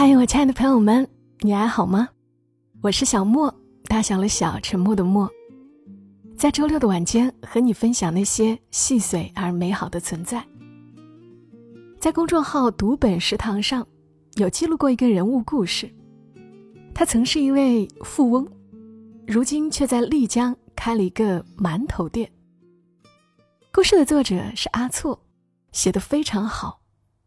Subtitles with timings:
[0.00, 1.08] 嗨，我亲爱的朋友们，
[1.40, 2.08] 你还好吗？
[2.82, 3.52] 我是小莫，
[3.88, 5.28] 大小的小，沉默的默。
[6.36, 10.46] 在周六的晚间，和你分享那些细碎而美好的存在。
[11.98, 13.84] 在公众号“读本食堂”上，
[14.34, 15.92] 有记录过一个人物故事。
[16.94, 18.46] 他曾是一位富翁，
[19.26, 22.30] 如今却在丽江开了一个馒头店。
[23.72, 25.20] 故事的作者是阿措，
[25.72, 26.82] 写的非常好，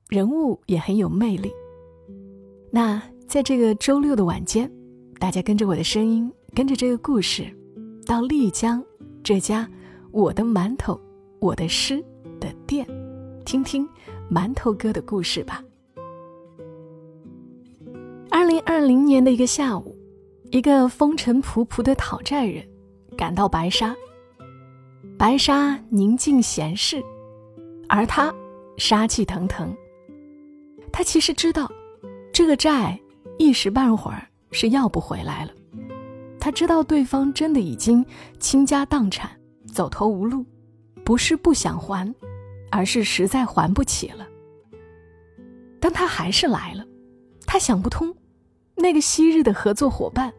[0.07, 1.51] 人物也很有魅力。
[2.73, 4.71] 那在这个周六的晚间，
[5.19, 7.45] 大家跟着我的声音，跟着这个故事，
[8.05, 8.81] 到丽江
[9.21, 9.69] 这家
[10.11, 10.97] “我的馒头，
[11.39, 12.01] 我的诗”
[12.39, 12.87] 的店，
[13.43, 13.85] 听听
[14.31, 15.61] 馒头哥的故事吧。
[18.29, 19.93] 二零二零年的一个下午，
[20.49, 22.65] 一个风尘仆仆的讨债人
[23.17, 23.93] 赶到白沙。
[25.17, 27.03] 白沙宁静闲适，
[27.89, 28.33] 而他
[28.77, 29.75] 杀气腾腾。
[30.89, 31.69] 他其实知道。
[32.33, 32.99] 这个债
[33.37, 35.51] 一时半会儿是要不回来了。
[36.39, 38.03] 他知道对方真的已经
[38.39, 39.29] 倾家荡产、
[39.71, 40.45] 走投无路，
[41.03, 42.13] 不是不想还，
[42.71, 44.27] 而是实在还不起了。
[45.79, 46.85] 但他还是来了。
[47.45, 48.15] 他想不通，
[48.75, 50.33] 那个昔日的合作伙伴，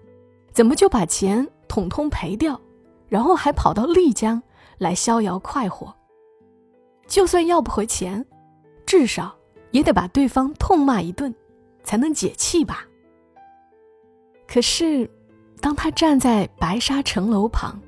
[0.53, 2.59] 怎么就把钱统统赔掉，
[3.09, 4.43] 然后还跑到丽江
[4.79, 5.95] 来逍遥快活？
[7.07, 8.25] 就算要不回钱，
[8.87, 9.37] 至少
[9.73, 11.33] 也得把对方痛骂一顿。
[11.83, 12.87] 才能解气吧。
[14.47, 15.11] 可是，
[15.61, 17.81] 当他站在白沙城楼旁，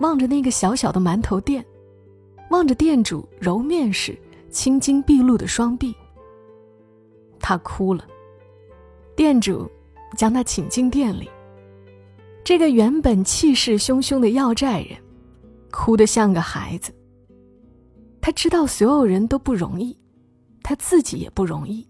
[0.00, 1.64] 望着那个小小的馒头店，
[2.50, 4.18] 望着店主揉面时
[4.50, 5.94] 青筋毕露的双臂，
[7.38, 8.06] 他哭了。
[9.14, 9.70] 店主
[10.16, 11.28] 将他请进店里。
[12.44, 14.98] 这个原本气势汹汹的要债人，
[15.70, 16.92] 哭得像个孩子。
[18.20, 19.96] 他知道所有人都不容易，
[20.62, 21.86] 他自己也不容易。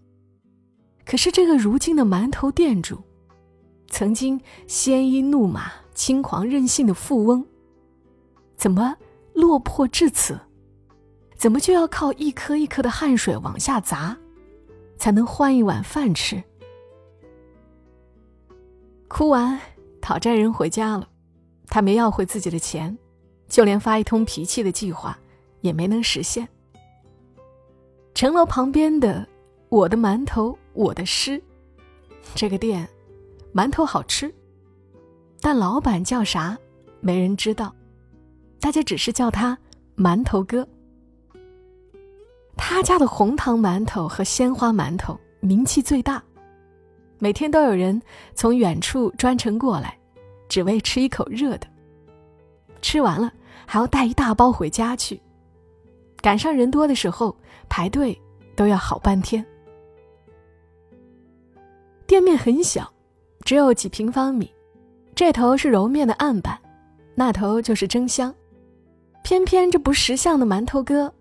[1.05, 2.97] 可是这个如今的馒头店主，
[3.87, 7.45] 曾经鲜衣怒马、轻狂任性的富翁，
[8.55, 8.95] 怎么
[9.33, 10.39] 落魄至此？
[11.37, 14.17] 怎么就要靠一颗一颗的汗水往下砸，
[14.97, 16.41] 才能换一碗饭吃？
[19.09, 19.59] 哭完，
[20.01, 21.07] 讨债人回家了，
[21.67, 22.97] 他没要回自己的钱，
[23.49, 25.19] 就连发一通脾气的计划
[25.61, 26.47] 也没能实现。
[28.13, 29.27] 城楼旁边的。
[29.69, 31.41] 我的馒头，我的诗。
[32.35, 32.87] 这个店，
[33.53, 34.33] 馒头好吃，
[35.41, 36.57] 但老板叫啥，
[36.99, 37.73] 没人知道。
[38.59, 39.57] 大家只是叫他
[39.95, 40.67] 馒头哥。
[42.55, 46.23] 他家的红糖馒头和鲜花馒头名气最大，
[47.19, 48.01] 每天都有人
[48.35, 49.97] 从远处专程过来，
[50.47, 51.67] 只为吃一口热的。
[52.81, 53.31] 吃完了
[53.65, 55.21] 还要带一大包回家去。
[56.21, 57.35] 赶上人多的时候，
[57.67, 58.17] 排队
[58.55, 59.45] 都要好半天。
[62.05, 62.91] 店面很小，
[63.43, 64.51] 只有几平方米，
[65.15, 66.59] 这头是揉面的案板，
[67.15, 68.33] 那头就是蒸箱。
[69.23, 71.13] 偏偏这不识相的馒头哥，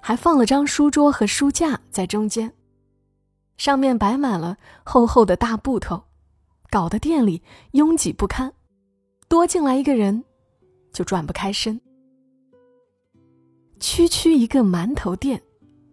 [0.00, 2.52] 还放了张书桌和书架在中间，
[3.56, 6.04] 上面摆满了厚厚的大布头，
[6.70, 7.42] 搞得店里
[7.72, 8.52] 拥挤不堪，
[9.28, 10.22] 多进来一个人，
[10.92, 11.80] 就转不开身。
[13.80, 15.42] 区区一个馒头店，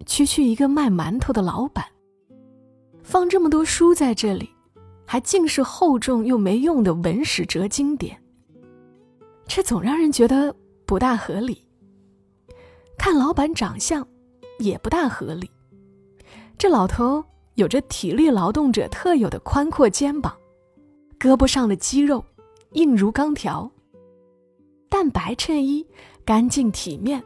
[0.06, 1.84] 区区一个卖馒头的老板。
[3.07, 4.50] 放这么多书在这里，
[5.06, 8.22] 还尽是厚重又没用的文史哲经典，
[9.47, 10.53] 这总让人觉得
[10.85, 11.66] 不大合理。
[12.97, 14.06] 看老板长相，
[14.59, 15.50] 也不大合理。
[16.57, 17.23] 这老头
[17.56, 20.35] 有着体力劳动者特有的宽阔肩膀，
[21.17, 22.25] 胳膊上的肌肉
[22.73, 23.72] 硬如钢条，
[24.90, 25.88] 淡白衬衣
[26.25, 27.23] 干净体面，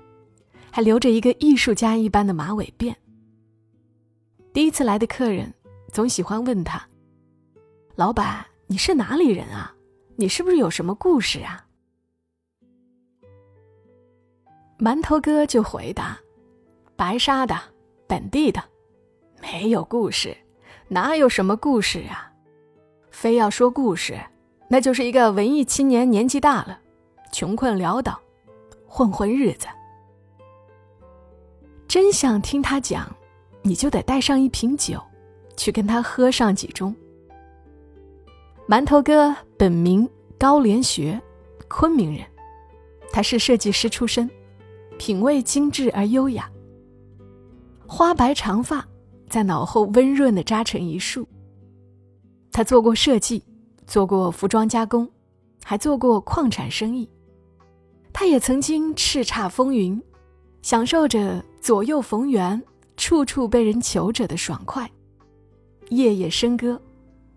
[0.69, 2.93] 还留着一个艺术家一般的马尾辫。
[4.53, 5.51] 第一次来的客人。
[5.91, 6.81] 总喜欢问他
[7.95, 9.75] ：“老板，你是哪里人啊？
[10.15, 11.65] 你是不是有什么故事啊？”
[14.79, 16.17] 馒头哥就回答
[16.95, 17.59] ：“白沙的，
[18.07, 18.63] 本地的，
[19.41, 20.35] 没有故事，
[20.87, 22.31] 哪有什么故事啊？
[23.11, 24.17] 非要说故事，
[24.69, 26.79] 那就是一个文艺青年年纪大了，
[27.33, 28.17] 穷困潦倒，
[28.87, 29.67] 混混日子。
[31.85, 33.13] 真想听他讲，
[33.61, 35.03] 你就得带上一瓶酒。”
[35.61, 36.91] 去跟他喝上几盅。
[38.67, 40.09] 馒头哥本名
[40.39, 41.21] 高连学，
[41.67, 42.25] 昆明人，
[43.13, 44.27] 他是设计师出身，
[44.97, 46.49] 品味精致而优雅。
[47.85, 48.83] 花白长发
[49.29, 51.27] 在脑后温润的扎成一束。
[52.51, 53.43] 他做过设计，
[53.85, 55.07] 做过服装加工，
[55.63, 57.07] 还做过矿产生意。
[58.11, 60.01] 他也曾经叱咤风云，
[60.63, 62.59] 享受着左右逢源、
[62.97, 64.89] 处处被人求者的爽快。
[65.91, 66.81] 夜夜笙歌，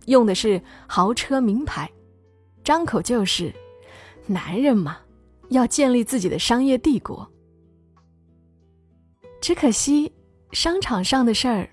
[0.06, 1.90] 用的是豪车名牌，
[2.62, 3.52] 张口就是
[4.26, 4.98] “男人嘛，
[5.48, 7.28] 要建立自己的商业帝国”。
[9.42, 10.10] 只可惜，
[10.52, 11.68] 商场上的事儿，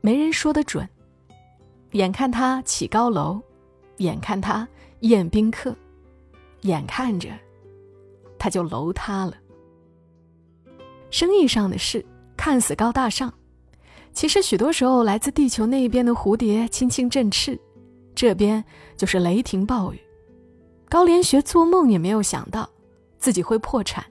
[0.00, 0.88] 没人说得准。
[1.92, 3.40] 眼看他起高楼，
[3.98, 4.66] 眼看他
[5.00, 5.76] 宴宾客，
[6.62, 7.28] 眼看着
[8.38, 9.34] 他就楼塌了。
[11.10, 12.04] 生意上的事
[12.38, 13.32] 看似高大上，
[14.16, 17.60] 其实许多时候来自地球那一边的蝴蝶轻轻振翅，
[18.14, 18.64] 这边
[18.96, 20.00] 就是雷霆暴雨。
[20.88, 22.66] 高连学做梦也没有想到
[23.18, 24.02] 自己会破产，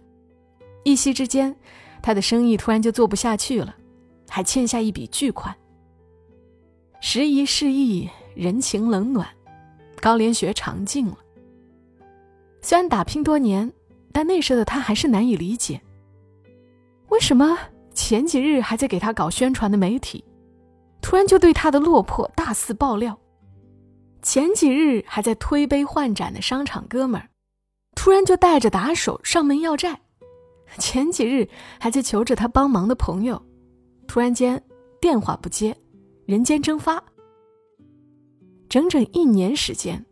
[0.84, 1.56] 一夕之间，
[2.04, 3.76] 他的生意突然就做不下去了，
[4.30, 5.56] 还欠下一笔巨款。
[7.02, 9.28] 时移世易，人情冷暖，
[10.00, 11.18] 高连学尝尽了。
[12.62, 13.74] 虽然打拼多年，
[14.12, 15.82] 但那时的他还是难以理解，
[17.10, 17.58] 为什么
[17.96, 20.24] 前几日还在给他搞宣传的媒体，
[21.02, 23.16] 突然就对他的落魄大肆爆料；
[24.22, 27.30] 前几日还在推杯换盏的商场哥们儿，
[27.96, 29.96] 突然就带着打手上门要债；
[30.78, 31.48] 前几日
[31.80, 33.42] 还在求着他帮忙的朋友，
[34.08, 34.62] 突然间
[35.00, 35.76] 电话不接。
[36.26, 37.02] 人间蒸发，
[38.68, 40.04] 整整一年时间，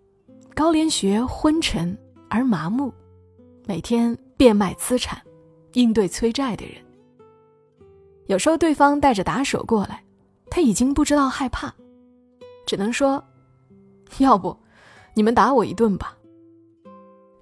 [0.54, 1.98] 高连学昏沉
[2.30, 2.94] 而麻木，
[3.66, 5.20] 每天变卖资产，
[5.74, 6.76] 应对催债的人。
[8.28, 10.04] 有时候对方带着打手过来，
[10.50, 11.74] 他已经不知道害怕，
[12.66, 13.24] 只能说
[14.20, 14.58] ：“要不，
[15.14, 16.18] 你们打我一顿吧。”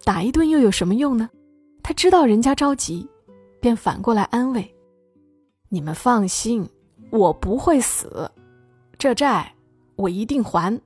[0.03, 1.29] 打一顿又有什么用呢？
[1.83, 3.07] 他知道人家着急，
[3.59, 4.75] 便反过来安慰
[5.69, 6.67] ：“你们放心，
[7.11, 8.29] 我不会死。”
[8.97, 9.53] 这债
[9.95, 10.79] 我一定还。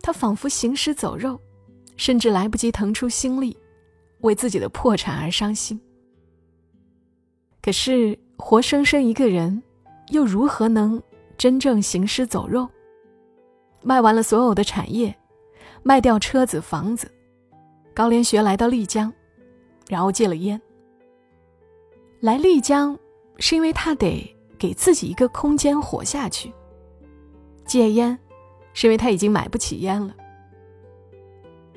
[0.00, 1.38] 他仿佛行尸走肉，
[1.96, 3.56] 甚至来不及腾出心力，
[4.20, 5.78] 为自己的破产而伤心。
[7.60, 9.62] 可是，活生生一个人，
[10.08, 11.02] 又如何能
[11.36, 12.66] 真正行尸走肉？
[13.82, 15.14] 卖完了所有的产业，
[15.82, 17.10] 卖掉车子房子，
[17.92, 19.12] 高连学来到丽江，
[19.88, 20.60] 然后戒了烟。
[22.20, 22.98] 来丽江，
[23.38, 24.34] 是因为他得。
[24.58, 26.52] 给自己一个空间活下去。
[27.64, 28.18] 戒烟，
[28.72, 30.12] 是因为他已经买不起烟了。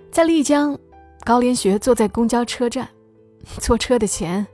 [0.10, 0.76] 在丽江，
[1.24, 2.90] 高连学坐在公交车站，
[3.60, 4.48] 坐车的钱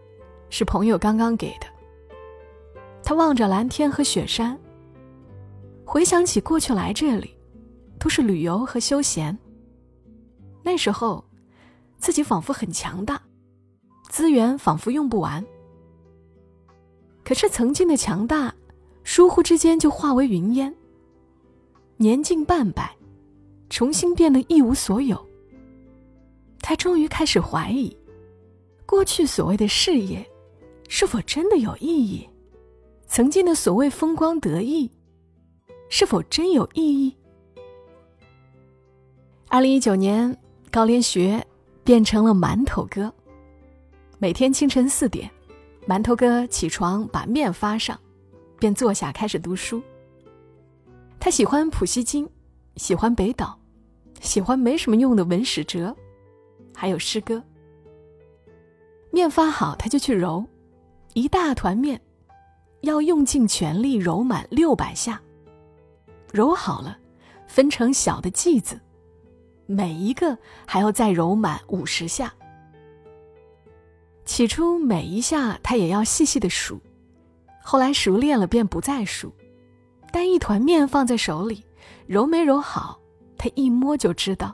[0.49, 1.67] 是朋友刚刚给的。
[3.07, 4.59] 他望着蓝天和雪山，
[5.85, 7.33] 回想起过去来这里，
[7.97, 9.39] 都是旅游和休闲。
[10.61, 11.23] 那时候，
[11.97, 13.21] 自己仿佛很强大，
[14.09, 15.41] 资源仿佛用不完。
[17.23, 18.53] 可是曾经的强大，
[19.05, 20.75] 疏忽之间就化为云烟。
[21.95, 22.93] 年近半百，
[23.69, 25.17] 重新变得一无所有。
[26.59, 27.95] 他终于开始怀疑，
[28.85, 30.29] 过去所谓的事业，
[30.89, 32.29] 是否真的有意义？
[33.07, 34.91] 曾经的所谓风光得意，
[35.89, 37.15] 是否真有意义？
[39.47, 40.37] 二零一九年，
[40.69, 41.43] 高连学
[41.83, 43.11] 变成了馒头哥，
[44.19, 45.31] 每天清晨四点。
[45.87, 47.97] 馒头哥起床把面发上，
[48.59, 49.81] 便坐下开始读书。
[51.17, 52.29] 他喜欢普希金，
[52.75, 53.57] 喜欢北岛，
[54.19, 55.95] 喜欢没什么用的文史哲，
[56.75, 57.41] 还有诗歌。
[59.11, 60.45] 面发好他就去揉，
[61.13, 62.01] 一大团面，
[62.81, 65.21] 要用尽全力揉满六百下。
[66.31, 66.97] 揉好了，
[67.47, 68.79] 分成小的剂子，
[69.65, 72.33] 每一个还要再揉满五十下。
[74.25, 76.81] 起初每一下他也要细细的数，
[77.63, 79.33] 后来熟练了便不再数，
[80.11, 81.63] 但一团面放在手里，
[82.07, 82.99] 揉没揉好，
[83.37, 84.53] 他一摸就知道。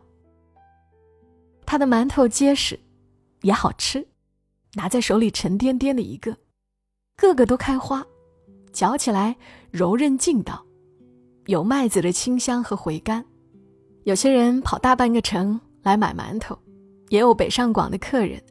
[1.65, 2.79] 他的馒头结实，
[3.41, 4.07] 也好吃，
[4.75, 6.37] 拿在手里沉甸甸的一个，
[7.17, 8.05] 个个都开花，
[8.73, 9.37] 嚼起来
[9.71, 10.65] 柔韧劲道，
[11.45, 13.23] 有麦子的清香和回甘。
[14.03, 16.57] 有些人跑大半个城来买馒头，
[17.09, 18.41] 也有北上广的客人。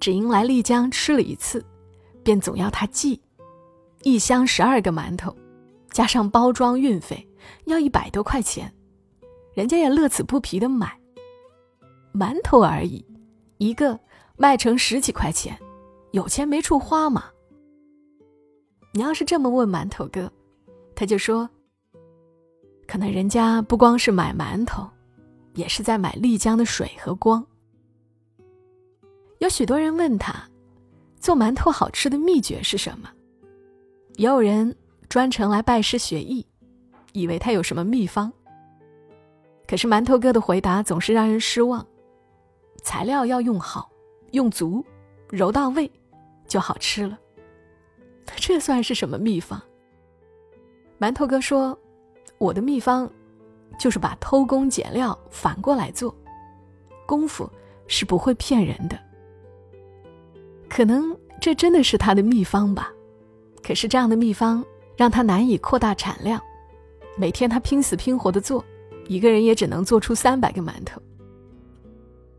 [0.00, 1.64] 只因来丽江吃了一次，
[2.22, 3.18] 便总要他寄
[4.02, 5.34] 一箱十二个馒头，
[5.90, 7.26] 加上包装运费，
[7.64, 8.70] 要一百多块钱，
[9.54, 10.98] 人家也乐此不疲的买。
[12.12, 13.04] 馒头而已，
[13.58, 13.98] 一个
[14.36, 15.58] 卖成十几块钱，
[16.12, 17.24] 有钱没处花嘛。
[18.96, 20.32] 你要是这么问馒头哥，
[20.94, 21.46] 他就说：
[22.86, 24.88] 可能人家不光是买馒头，
[25.52, 27.46] 也是在买丽江的水和光。
[29.36, 30.48] 有许多人问他，
[31.20, 33.10] 做馒头好吃的秘诀是什么？
[34.14, 34.74] 也有人
[35.10, 36.46] 专程来拜师学艺，
[37.12, 38.32] 以为他有什么秘方。
[39.66, 41.86] 可是馒头哥的回答总是让人失望：
[42.82, 43.90] 材料要用好，
[44.30, 44.82] 用足，
[45.28, 45.92] 揉到位，
[46.48, 47.18] 就好吃了。
[48.34, 49.60] 这算是什么秘方？
[50.98, 51.78] 馒头哥说：
[52.38, 53.10] 我的秘方
[53.78, 56.14] 就是把偷工减料反过来做，
[57.06, 57.48] 功夫
[57.86, 58.98] 是不会骗人的。
[60.68, 62.92] 可能这真的是他的秘方吧，
[63.62, 64.64] 可是这样的秘方
[64.96, 66.40] 让他难以扩大产量，
[67.16, 68.64] 每天他拼死拼活的做，
[69.06, 71.00] 一个人也只能做出三百个馒头。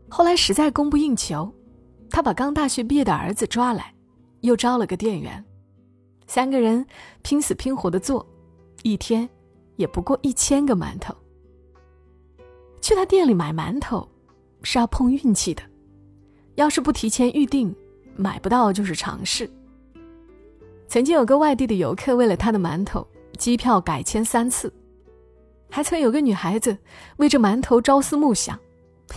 [0.08, 1.52] 后来实在供不应求，
[2.10, 3.94] 他把刚大学毕业的儿子抓来，
[4.40, 5.44] 又招了个店员，
[6.28, 6.86] 三个人
[7.22, 8.24] 拼死拼活的做，
[8.82, 9.28] 一天
[9.76, 11.14] 也不过一千个馒头。
[12.82, 14.06] 去他店里买馒头，
[14.62, 15.62] 是要碰运气的，
[16.54, 17.74] 要是不提前预定，
[18.14, 19.50] 买不到就是常事。
[20.86, 23.06] 曾经有个外地的游客为了他的馒头，
[23.38, 24.72] 机票改签三次，
[25.70, 26.76] 还曾有个女孩子
[27.16, 28.58] 为这馒头朝思暮想。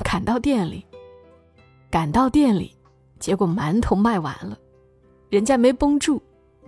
[0.05, 0.85] 赶到店里，
[1.89, 2.73] 赶到店里，
[3.19, 4.57] 结果馒头卖完了，
[5.29, 6.21] 人家没绷住，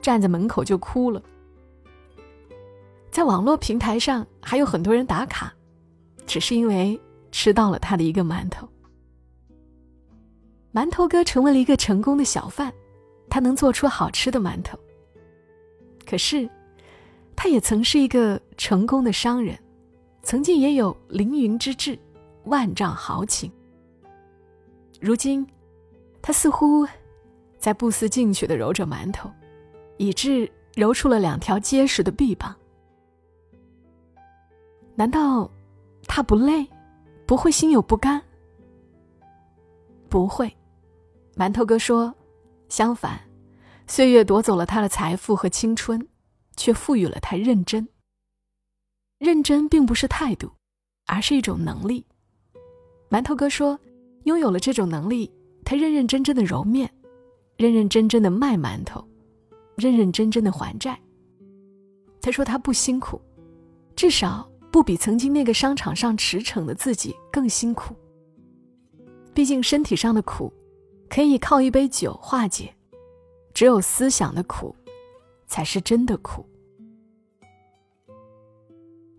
[0.04, 1.20] 站在门口就哭了。
[3.10, 5.52] 在网络平台上还有很多人打卡，
[6.28, 7.00] 只是因为
[7.32, 8.70] 吃到了他的一个馒头。
[10.72, 12.72] 馒头哥成为了一个成功的小贩，
[13.30, 14.78] 他能做出好吃的馒头。
[16.06, 16.50] 可是，
[17.36, 19.58] 他也曾是一个成功的商人，
[20.22, 21.98] 曾经也有凌云之志。
[22.46, 23.50] 万丈豪情。
[25.00, 25.48] 如今，
[26.22, 26.86] 他似乎
[27.58, 29.32] 在不思进取的揉着馒头，
[29.98, 32.56] 以致揉出了两条结实的臂膀。
[34.96, 35.50] 难道
[36.08, 36.68] 他不累，
[37.26, 38.22] 不会心有不甘？
[40.10, 40.56] 不会，
[41.36, 42.14] 馒头哥说，
[42.70, 43.20] 相反，
[43.88, 46.08] 岁月夺走了他的财富和青春，
[46.56, 47.88] 却赋予了他认真。
[49.18, 50.52] 认真并不是态度，
[51.08, 52.06] 而是一种能力。
[53.10, 53.80] 馒头哥说
[54.26, 55.32] ：“拥有了这种能力，
[55.64, 56.92] 他认认真真的揉面，
[57.58, 59.08] 认认真真的卖馒头，
[59.76, 61.00] 认认真真的还债。
[62.22, 63.20] 他说他不辛苦，
[63.96, 67.96] 至少不比曾经那个商场上驰骋的自己更辛苦。
[69.34, 70.54] 毕竟身体上的苦，
[71.10, 72.74] 可以靠一杯酒化解，
[73.54, 74.76] 只有思想的苦，
[75.48, 76.46] 才是真的苦。”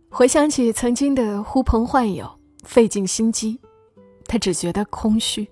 [0.09, 3.61] 回想起曾经的呼朋唤友，费尽心机。
[4.27, 5.47] 他只觉得空虚。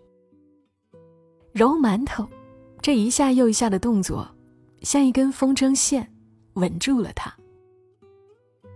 [1.52, 2.26] 揉馒头，
[2.80, 4.26] 这一下又一下的动作，
[4.82, 6.12] 像一根风筝线，
[6.54, 7.34] 稳住了他。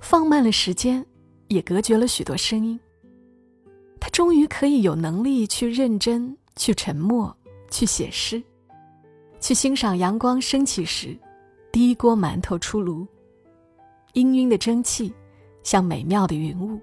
[0.01, 1.05] 放慢了时间，
[1.49, 2.79] 也隔绝了许多声音。
[4.01, 7.37] 他终于可以有能力去认真、去沉默、
[7.71, 8.43] 去写诗，
[9.41, 11.19] 去欣赏阳光升起时，
[11.73, 13.07] 第一锅馒头出炉，
[14.13, 15.13] 氤氲的蒸汽，
[15.63, 16.81] 像美妙的云雾。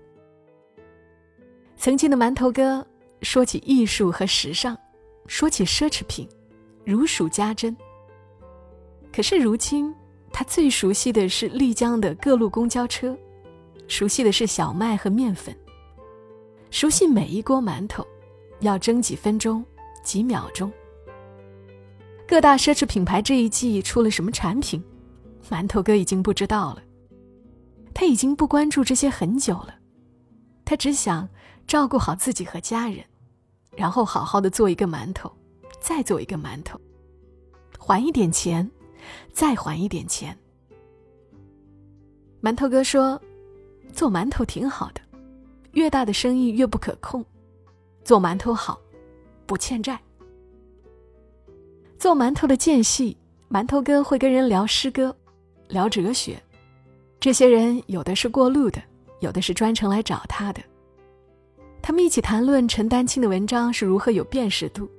[1.78, 2.86] 曾经的馒头哥。
[3.22, 4.78] 说起艺术和时尚，
[5.28, 6.28] 说起奢侈品，
[6.84, 7.74] 如数家珍。
[9.14, 9.94] 可是如今，
[10.32, 13.16] 他最熟悉的是丽江的各路公交车，
[13.88, 15.56] 熟悉的是小麦和面粉，
[16.72, 18.04] 熟悉每一锅馒头
[18.62, 19.64] 要蒸几分钟、
[20.04, 20.72] 几秒钟。
[22.28, 24.84] 各大奢侈品牌这一季出了什么产品，
[25.48, 26.82] 馒头哥已经不知道了。
[27.94, 29.76] 他已经不关注这些很久了，
[30.66, 31.30] 他只想
[31.68, 33.06] 照顾好自己和家人。
[33.76, 35.32] 然后好好的做一个馒头，
[35.80, 36.80] 再做一个馒头，
[37.78, 38.70] 还一点钱，
[39.32, 40.38] 再还一点钱。
[42.42, 43.22] 馒头哥说
[43.94, 45.02] ：“做馒头挺好的，
[45.72, 47.24] 越大的生意越不可控，
[48.04, 48.80] 做馒头好，
[49.46, 50.00] 不欠债。”
[51.98, 53.16] 做馒头的间隙，
[53.50, 55.16] 馒头哥会跟人聊诗歌，
[55.70, 56.42] 聊哲学。
[57.20, 58.84] 这些人有的是过路的，
[59.22, 60.62] 有的是专程来找他的。
[61.82, 64.90] 他们一起谈论陈丹青的文章是如何有辨识度，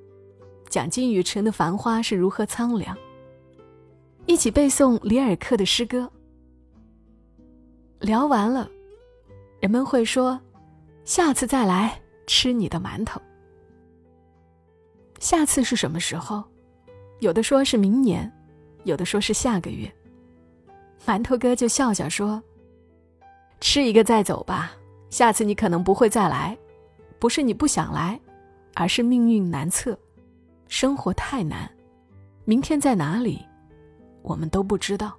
[0.71, 2.97] 讲金宇澄的《繁花》是如何苍凉。
[4.27, 6.11] 一起背诵里尔克的诗歌。
[8.01, 8.71] 聊完了，
[9.61, 10.41] 人们会说
[11.05, 13.21] ：“下次再来吃你的馒头。”
[15.21, 16.43] 下次是什么时候？
[17.21, 18.31] 有的说是明年，
[18.85, 19.91] 有的说是下个月。
[21.07, 22.43] 馒头哥就笑笑说
[23.61, 24.73] ：“吃一个再走吧，
[25.11, 26.57] 下次你可能不会再来。”
[27.21, 28.21] 不是你不想来，
[28.75, 29.99] 而是命运难测，
[30.69, 31.71] 生活太难，
[32.45, 33.43] 明天在哪里，
[34.25, 35.17] 我们都不知道。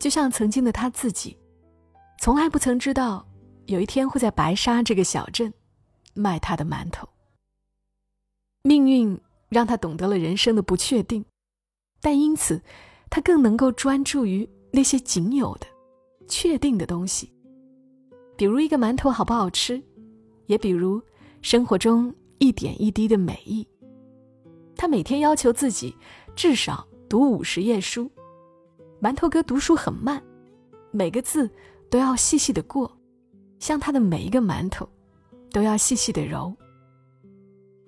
[0.00, 1.38] 就像曾经的他自己，
[2.20, 3.24] 从来不曾知道
[3.66, 5.52] 有一天会在白沙这个小镇
[6.14, 7.08] 卖他的馒头。
[8.62, 9.18] 命运
[9.48, 11.24] 让他懂得了人生的不确定，
[12.00, 12.60] 但因此，
[13.08, 15.66] 他更能够专注于那些仅有的、
[16.26, 17.32] 确定的东西，
[18.36, 19.80] 比如一个馒头好不好吃。
[20.46, 21.02] 也比如，
[21.42, 23.66] 生活中一点一滴的美意。
[24.76, 25.96] 他每天要求自己
[26.36, 28.10] 至少读五十页书。
[29.00, 30.22] 馒头哥读书很慢，
[30.90, 31.48] 每个字
[31.90, 32.90] 都要细细的过，
[33.58, 34.88] 像他的每一个馒头，
[35.52, 36.52] 都要细细的揉。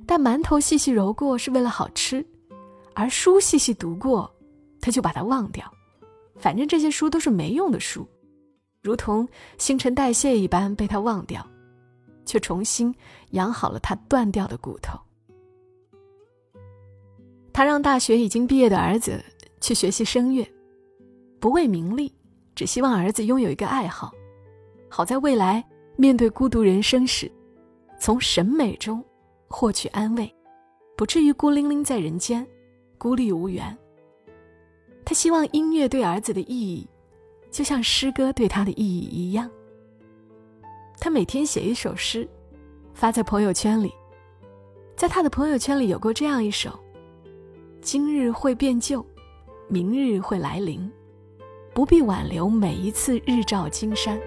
[0.06, 2.24] 但馒头细细揉过是为了好吃，
[2.94, 4.30] 而书细细读过，
[4.80, 5.70] 他就把它忘掉。
[6.36, 8.06] 反正这些书都是没用的书，
[8.82, 11.44] 如同新陈代谢一般被他忘掉，
[12.24, 12.94] 却重新
[13.30, 14.98] 养好了他断掉的骨头。
[17.58, 19.20] 他让大学已经毕业的儿子
[19.60, 20.48] 去学习声乐，
[21.40, 22.14] 不为名利，
[22.54, 24.12] 只希望儿子拥有一个爱好，
[24.88, 27.28] 好在未来面对孤独人生时，
[27.98, 29.04] 从审美中
[29.48, 30.32] 获取安慰，
[30.96, 32.46] 不至于孤零零在人间，
[32.96, 33.76] 孤立无援。
[35.04, 36.86] 他希望音乐对儿子的意义，
[37.50, 39.50] 就像诗歌对他的意义一样。
[41.00, 42.28] 他每天写一首诗，
[42.94, 43.92] 发在朋友圈里。
[44.94, 46.70] 在他的朋友圈里有过这样一首
[47.80, 49.04] ：“今日会变旧，
[49.68, 50.90] 明日会来临，
[51.74, 54.20] 不必挽留每一次日照金山。”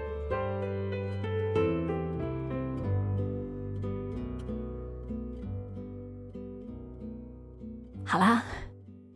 [8.04, 8.42] 好啦，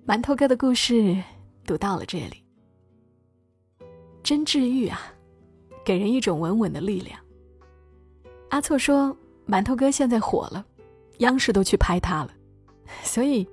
[0.06, 1.16] 馒头哥的故事。
[1.66, 2.44] 读到了这里，
[4.22, 5.00] 真治愈啊，
[5.84, 7.18] 给人一种稳稳的力量。
[8.50, 9.16] 阿措说，
[9.48, 10.64] 馒头哥现在火了，
[11.18, 12.30] 央视都去拍他了，
[13.02, 13.44] 所以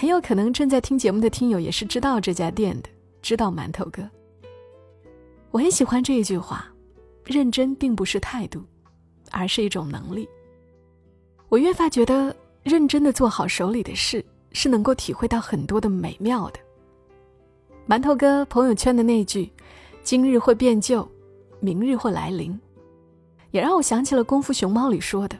[0.00, 2.88] 很有可能正在听节目的听友也是知道这家店的，
[3.20, 4.02] 知道馒头哥。
[5.50, 6.64] 我很喜欢这一句话：
[7.26, 8.64] 认真并不是态度，
[9.30, 10.26] 而是一种能力。
[11.50, 16.58] 我越发觉得，认真的做好手里的事，是能够体会到很多的美妙的。
[17.86, 19.52] 馒头哥朋友圈的那句
[20.02, 21.06] “今日会变旧，
[21.60, 22.58] 明日会来临”，
[23.52, 25.36] 也让我想起了《功夫熊猫》里说的：“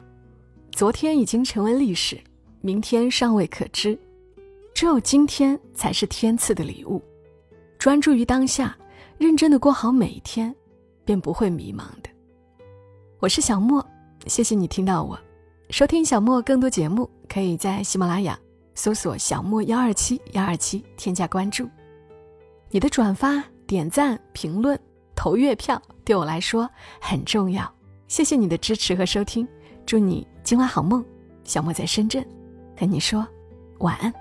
[0.71, 2.15] 昨天已经成为历史，
[2.61, 3.97] 明天尚未可知，
[4.81, 6.99] 只有今天才是天赐的礼物。
[7.77, 8.75] 专注于当下，
[9.19, 10.51] 认真的过好每一天，
[11.05, 12.09] 便不会迷茫的。”
[13.21, 13.87] 我是小莫，
[14.25, 15.15] 谢谢你听到我。
[15.69, 18.35] 收听小莫更多节目，可以在喜马拉雅
[18.73, 21.69] 搜索“小莫幺二七幺二七”，添加关注。
[22.71, 24.75] 你的转发、点赞、评论、
[25.13, 26.67] 投月票对我来说
[26.99, 27.71] 很重要，
[28.07, 29.47] 谢谢你的支持和收听，
[29.85, 31.05] 祝你今晚好梦。
[31.43, 32.25] 小莫在深圳，
[32.75, 33.23] 和你说
[33.77, 34.11] 晚安。